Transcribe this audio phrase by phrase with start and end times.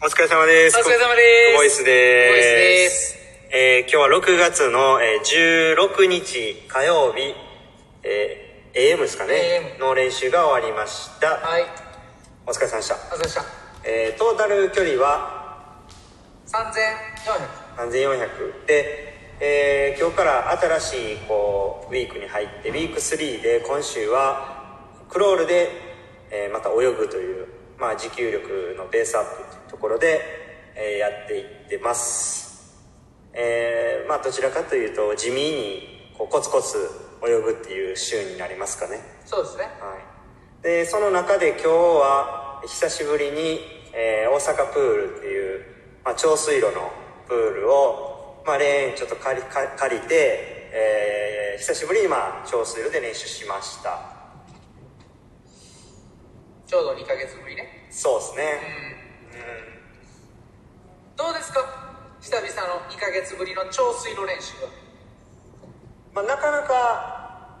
[0.00, 0.76] お疲れ様です。
[0.78, 1.52] お疲れ様です。
[1.52, 2.28] クボイスです。
[2.28, 3.18] クボイスです。
[3.50, 7.34] えー今日は6月の、えー16日火曜日、
[8.04, 9.74] えー AM ですかね。
[9.76, 11.28] AM の練習が終わりました。
[11.38, 11.64] はい。
[12.46, 12.94] お疲れ様でした。
[12.94, 13.44] お疲れ様でした。
[13.84, 15.82] えートータル距離は
[16.46, 24.78] ？3400 3400で、えー今日から新しいこうウィークに入ってウィーク3で今週は
[25.08, 25.70] クロールで、
[26.30, 27.46] えーまた泳ぐという、
[27.78, 30.20] まあ、持久力のベースアップというところで、
[30.74, 32.76] えーやっていってます、
[33.32, 36.76] えーまあどちらかというと地味にこうコツコツ
[37.22, 38.98] 泳ぐっていう週になりますかね。
[39.24, 39.64] そうですね。
[39.64, 39.96] は
[40.60, 43.60] い、でその中で今日は久しぶりに、
[43.92, 45.64] えー大阪プールっていう、
[46.04, 46.90] まあ、長水路の
[47.28, 50.14] プールを、まあ、レーンちょっと借りか借りて、
[50.72, 54.18] えー久しぶりに、まあ、長水路で練習しました。
[56.66, 58.60] ちょうど2ヶ月ぶりねそうですね、
[61.16, 61.60] どうですか？
[62.20, 64.70] 久々の2ヶ月ぶりの超水路練習は。
[66.14, 67.58] まあ、なかなか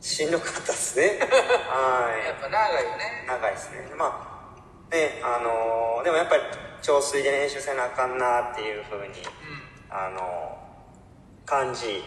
[0.00, 1.18] しんどかったですね。
[1.68, 2.26] はい。
[2.26, 3.24] やっぱ長いよね。
[3.26, 3.92] 長いですね。
[3.96, 4.54] ま
[4.90, 6.42] あねあのーでもやっぱり
[6.82, 9.22] 長水で練習せなあかんなっていうふうに、
[9.88, 12.04] あのー感じ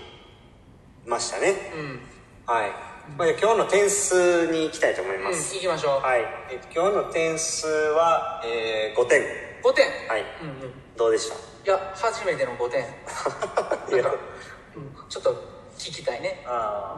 [1.05, 1.49] ましたね。
[1.73, 1.79] うん。
[1.79, 2.09] うん
[2.45, 9.21] はい、まあ、今日の点数に行きたいと思いうんます、行きましょう、はい、えっと今日の点数は、えー5点。
[9.61, 9.85] 5点。
[10.07, 10.23] はい。
[10.41, 10.73] うんうん。
[10.97, 11.35] どうでした？
[11.35, 12.81] いや初めての5点。
[13.93, 14.03] いや。
[14.03, 14.15] か、
[14.75, 15.31] うん、ちょっと
[15.77, 16.43] 聞きたいね。
[16.47, 16.97] あ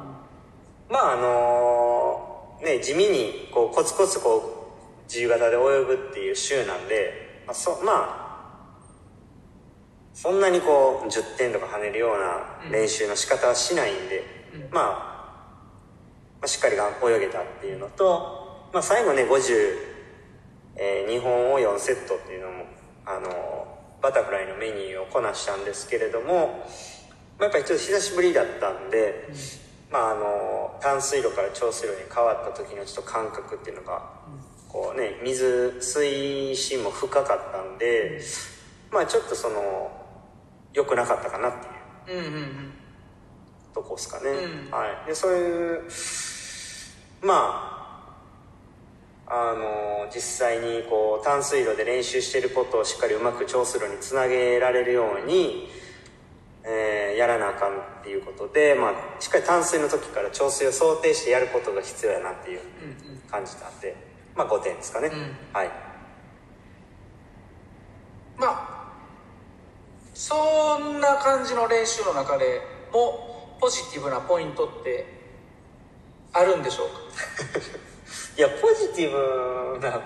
[0.89, 0.93] ー。
[0.93, 8.79] まああのーね地味にこうコツコツこう自由形で泳ぐっていう週なんで、まあ、そまあ
[10.13, 14.69] そんなにこう10点とか跳ねるような練習の仕方はしないんで、うん。
[14.71, 15.11] ま
[16.47, 19.77] しっかりが泳げたっていうのと、まあ、最後ね50、
[20.77, 22.65] え2本を4セットっていうのも
[23.05, 23.67] あの
[24.01, 26.65] バタフライのメニューをこなしたんですけれども、
[27.39, 29.29] まあ、やっぱりちょっと久しぶりだったんで、
[29.91, 34.03] まああの淡水路から長水路に変わった時のちょっと感覚っていうのが、
[34.69, 38.21] こうね水水深も深かったんで、
[38.91, 39.91] まあちょっとその
[40.73, 41.51] 良くなかったかなっ
[42.05, 42.73] ていううんうんうん。
[43.73, 44.71] とこですかね、うん。
[44.71, 45.07] はい。
[45.07, 45.91] でそういう
[47.25, 47.61] ま
[49.27, 55.67] ああの実際にこう淡水路で練習してることをしっかりうまく長水路につなげられるように、
[56.63, 62.59] えーやらなあかんっていうことで、まあ、しっかり淡水の時から長水を想定してやることが必要やなっていう
[63.31, 63.95] 感じたんで、
[64.35, 65.35] まあ5点ですかね、うん。
[65.53, 65.69] はい。
[68.37, 68.91] まあ
[70.13, 75.05] そんな感じの練習の中でもポジティブなポイントって
[76.33, 77.04] あるんでしょうか？
[78.37, 80.01] いやポジティブな。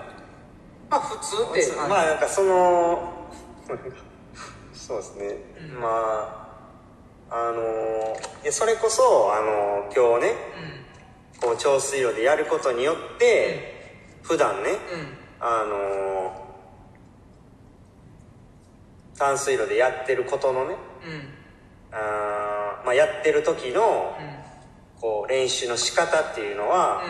[0.88, 3.28] まあ普通ってまあなんかその
[4.72, 5.36] そうですね、
[5.80, 6.50] ま
[7.30, 10.34] ああのいやそれこそあの今日ね
[11.40, 15.00] こう長水路でやることによって、普段ねうん。
[15.00, 16.46] うんあの
[19.16, 21.28] 淡水路でやってることのねうん。
[21.92, 24.16] あー、まあ、やってる時の
[25.00, 27.02] こう練習の仕方っていうのは、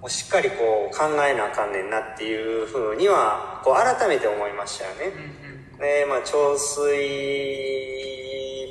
[0.00, 5.06] もうしっかりこう考えなあかんねんなっていうふうにはこう改めて思いましたよね。
[5.38, 6.86] うんで、まあ、長水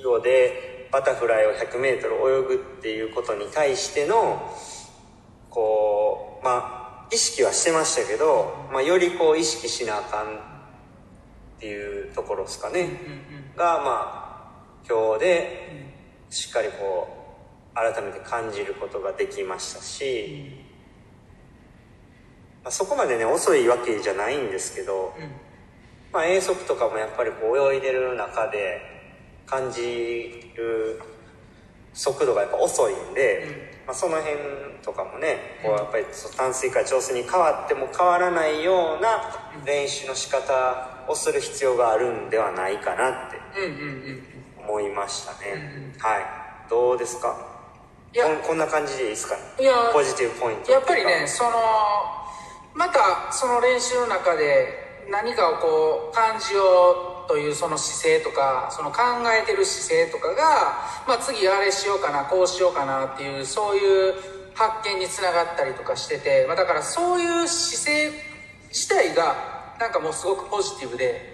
[0.01, 4.53] 路でバタフライを 100m 泳ぐっていうことに対しての
[5.49, 10.29] こうまあ意識はしてましたけど、まあ、よりこう意識しなあかんっ
[11.59, 14.33] ていうところですかね、うんうんがまあ
[14.89, 15.93] 今日で
[16.31, 17.22] しっかりこう
[17.75, 20.51] 改めて感じることができましたし、
[22.63, 25.31] まあ、そこまでね遅いわけじゃないんですけど、うん。
[26.11, 28.81] まあ、遠足とかもやっぱりこう泳いでる中で
[29.47, 31.01] 感じる
[31.93, 34.37] 速度がやっぱ遅いんで、まあ、その辺
[34.83, 36.05] とかもねこうやっぱり
[36.37, 43.87] 淡水から調整に変わっても変わらないような練習の仕方をする必要があるんではないかなってうんうんうん
[44.59, 44.65] うん。
[44.65, 46.69] 思いましたね、はい。
[46.69, 47.52] どうですか？
[48.13, 48.25] いや。
[48.25, 49.35] こんこんな感じでいいですか？
[49.35, 49.73] ねいや。
[49.91, 51.51] ポジティブポイントやっぱりねその
[52.75, 58.99] またその練習の中で何かをこう感じようというその姿勢とかその考
[59.31, 60.77] えてる姿勢とかが、
[61.07, 64.13] まあ、次あれしようかなこうしようかなっていうそういう
[64.55, 68.11] 発見につながったりとかしてて、まあ、だからそういう姿勢
[68.69, 71.33] 自体がなんかもうすごくポジティブで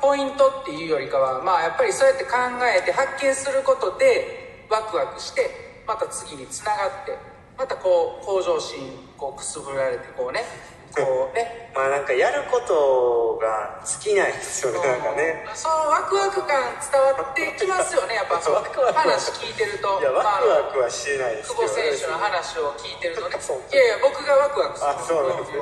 [0.00, 2.30] ポイントっていうよりかはまあやっぱりそうやって考
[2.76, 7.18] えて発見することでワクワクしてまた次につながって
[7.58, 8.78] またこう向上心
[9.18, 10.46] こうくすぶられてこうね
[10.94, 11.70] こうね。
[11.74, 15.46] まあなんかやることが尽きないですよねなんかね。
[15.54, 18.42] そのワクワク感伝わってきますよねやっぱ。
[18.50, 19.02] ワクワクは。
[19.02, 20.00] 話聞いてると。
[20.00, 23.38] いやワクワクまあはしてないです久保けど選手の話を聞いてるとね。
[23.70, 25.58] いやいや僕がワクワクするあそうなんですね。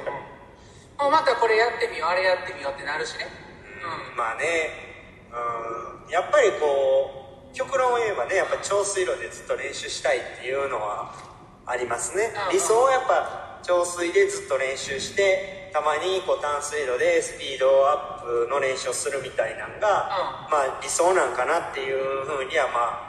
[0.99, 3.29] もうまたこれやってみようあれやってみようってなるしね。
[3.85, 4.89] うんまあね。
[5.33, 11.15] うんやっぱりこう極論を言えばねやっぱ長水路でずっと練習したいっていうのは
[11.67, 12.33] ありますね。
[12.49, 23.09] うん理想はやっぱ長水でずっと練習してたまにこう淡水路でスピードアップの練習をするみたいなのが、まあ理想なんかなっていうふうにはまあ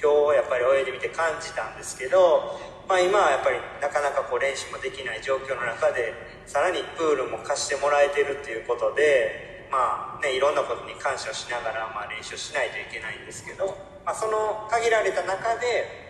[0.00, 6.12] 今日やっぱり泳いでみて感じたんですけど、まあ、今はやっぱりなかなかこう練習もできない状況の中で
[6.46, 16.04] さらにプールも貸してもらえてるっていうことで、まあね、いろんなことに感謝をしながら、まあ、練習しないといけないんですけど、まあ、その限られた中で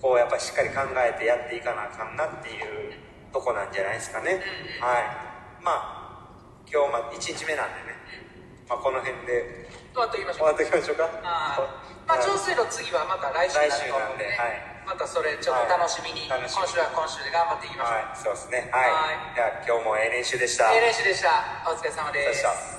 [0.00, 2.94] こうやっぱりしっかり考えてやっていかなあかんなっていう
[3.32, 4.40] とこなんじゃないですかね。
[4.78, 5.62] はい。
[5.62, 5.98] まあ
[6.70, 7.98] 今日ま1日目なんでね、
[8.68, 9.66] まあ、この辺で。
[9.90, 11.02] 終わっときましょう終わっていきましょうか。
[11.02, 14.78] はいまあ長水路次はまた来週になると思うんではい。
[14.86, 16.46] またそれちょっと楽しみに、はい。
[16.46, 18.70] 今週は今週で頑張っていきましょう、はい、そうですね。
[18.72, 18.88] はい。
[18.88, 19.34] はい。
[19.34, 20.72] では今日もええ練習でした。
[20.72, 21.66] ええ練習でした。
[21.68, 22.46] お疲れ様です。
[22.46, 22.77] お疲れ様でした